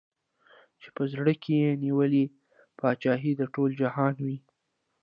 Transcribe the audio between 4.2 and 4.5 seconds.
وي